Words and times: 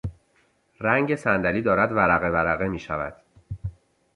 رنگ 0.79 1.15
صندلی 1.15 1.61
دارد 1.61 1.91
ورقه 1.91 2.27
ورقه 2.27 2.67
میشود. 2.67 3.15